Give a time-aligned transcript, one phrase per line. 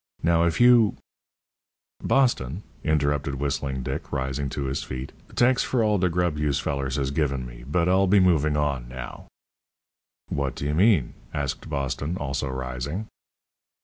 [0.23, 0.95] Now, if you"
[2.11, 7.11] "Boston," interrupted Whistling Dick, rising to his feet, "T'anks for the grub yous fellers has
[7.11, 9.27] given me, but I'll be movin' on now."
[10.29, 13.09] "What do you mean?" asked Boston, also rising.